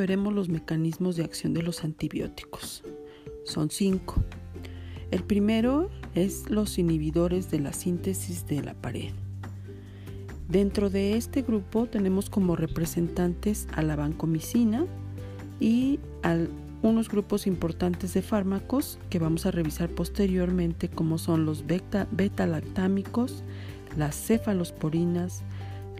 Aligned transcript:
veremos 0.00 0.32
los 0.32 0.48
mecanismos 0.48 1.16
de 1.16 1.24
acción 1.24 1.52
de 1.52 1.62
los 1.62 1.84
antibióticos. 1.84 2.82
Son 3.44 3.70
cinco. 3.70 4.24
El 5.10 5.22
primero 5.22 5.90
es 6.14 6.48
los 6.48 6.78
inhibidores 6.78 7.50
de 7.50 7.60
la 7.60 7.74
síntesis 7.74 8.46
de 8.46 8.62
la 8.62 8.72
pared. 8.72 9.12
Dentro 10.48 10.88
de 10.88 11.18
este 11.18 11.42
grupo 11.42 11.86
tenemos 11.86 12.30
como 12.30 12.56
representantes 12.56 13.68
a 13.74 13.82
la 13.82 13.94
vancomicina 13.94 14.86
y 15.60 16.00
a 16.22 16.38
unos 16.80 17.10
grupos 17.10 17.46
importantes 17.46 18.14
de 18.14 18.22
fármacos 18.22 18.98
que 19.10 19.18
vamos 19.18 19.44
a 19.44 19.50
revisar 19.50 19.90
posteriormente 19.90 20.88
como 20.88 21.18
son 21.18 21.44
los 21.44 21.66
beta-lactámicos, 21.66 23.44
las 23.98 24.16
cefalosporinas, 24.16 25.42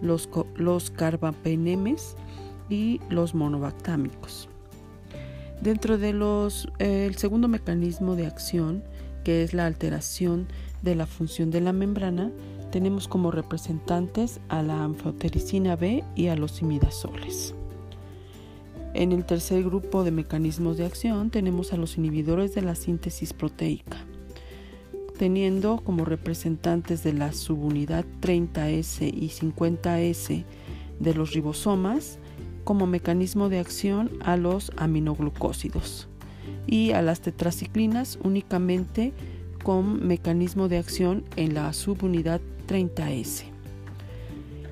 los, 0.01 0.27
los 0.55 0.89
carbapenemes 0.89 2.15
y 2.71 3.01
los 3.09 3.35
monobactámicos. 3.35 4.49
Dentro 5.61 5.99
de 5.99 6.13
los, 6.13 6.67
eh, 6.79 7.11
segundo 7.15 7.47
mecanismo 7.47 8.15
de 8.15 8.25
acción, 8.25 8.83
que 9.23 9.43
es 9.43 9.53
la 9.53 9.67
alteración 9.67 10.47
de 10.81 10.95
la 10.95 11.05
función 11.05 11.51
de 11.51 11.61
la 11.61 11.73
membrana, 11.73 12.31
tenemos 12.71 13.07
como 13.07 13.29
representantes 13.29 14.39
a 14.49 14.63
la 14.63 14.83
anfotericina 14.83 15.75
B 15.75 16.03
y 16.15 16.27
a 16.27 16.35
los 16.35 16.61
imidazoles. 16.61 17.53
En 18.93 19.11
el 19.11 19.25
tercer 19.25 19.63
grupo 19.63 20.03
de 20.03 20.11
mecanismos 20.11 20.77
de 20.77 20.85
acción 20.85 21.29
tenemos 21.29 21.73
a 21.73 21.77
los 21.77 21.97
inhibidores 21.97 22.55
de 22.55 22.61
la 22.61 22.75
síntesis 22.75 23.33
proteica, 23.33 23.97
teniendo 25.17 25.81
como 25.83 26.05
representantes 26.05 27.03
de 27.03 27.13
la 27.13 27.33
subunidad 27.33 28.05
30S 28.21 29.07
y 29.13 29.29
50S 29.29 30.43
de 30.99 31.13
los 31.13 31.33
ribosomas 31.33 32.19
como 32.63 32.87
mecanismo 32.87 33.49
de 33.49 33.59
acción 33.59 34.11
a 34.21 34.37
los 34.37 34.71
aminoglucósidos 34.77 36.07
y 36.67 36.91
a 36.91 37.01
las 37.01 37.21
tetraciclinas 37.21 38.19
únicamente 38.23 39.13
con 39.63 40.05
mecanismo 40.07 40.67
de 40.67 40.77
acción 40.77 41.23
en 41.35 41.53
la 41.53 41.71
subunidad 41.73 42.41
30S. 42.67 43.43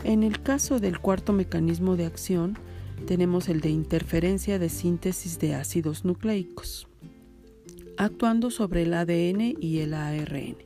En 0.04 0.24
el 0.24 0.42
caso 0.42 0.80
del 0.80 1.00
cuarto 1.00 1.34
mecanismo 1.34 1.96
de 1.96 2.06
acción, 2.06 2.58
tenemos 3.06 3.50
el 3.50 3.62
de 3.62 3.70
interferencia 3.70 4.60
de 4.60 4.70
síntesis 4.70 5.40
de 5.40 5.56
ácidos 5.56 6.06
nucleicos, 6.06 6.88
actuando 7.98 8.50
sobre 8.50 8.84
el 8.84 8.94
ADN 8.94 9.56
y 9.60 9.80
el 9.80 9.94
ARN. 9.94 10.58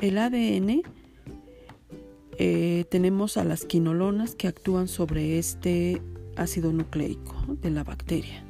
El 0.00 0.18
ADN 0.18 0.82
eh, 2.38 2.84
tenemos 2.88 3.36
a 3.36 3.44
las 3.44 3.64
quinolonas 3.64 4.36
que 4.36 4.46
actúan 4.46 4.86
sobre 4.86 5.38
este 5.38 6.00
ácido 6.36 6.72
nucleico 6.72 7.34
de 7.60 7.70
la 7.70 7.82
bacteria. 7.82 8.44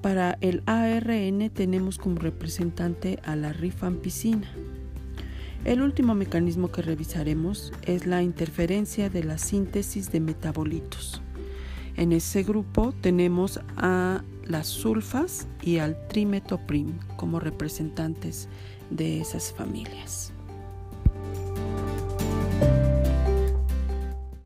Para 0.00 0.38
el 0.40 0.62
ARN 0.66 1.50
tenemos 1.50 1.98
como 1.98 2.20
representante 2.20 3.18
a 3.24 3.34
la 3.34 3.52
rifampicina. 3.52 4.48
El 5.64 5.82
último 5.82 6.14
mecanismo 6.14 6.70
que 6.70 6.82
revisaremos 6.82 7.72
es 7.82 8.06
la 8.06 8.22
interferencia 8.22 9.10
de 9.10 9.24
la 9.24 9.38
síntesis 9.38 10.10
de 10.10 10.20
metabolitos. 10.20 11.20
En 11.96 12.12
ese 12.12 12.44
grupo 12.44 12.94
tenemos 13.00 13.60
a 13.76 14.22
las 14.44 14.68
sulfas 14.68 15.48
y 15.62 15.78
al 15.78 16.06
trimetoprim 16.08 16.92
como 17.16 17.40
representantes 17.40 18.48
de 18.88 19.20
esas 19.20 19.52
familias. 19.52 20.32